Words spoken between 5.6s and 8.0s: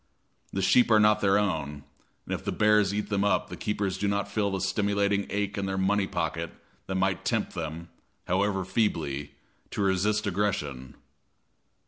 their money pocket that might tempt them,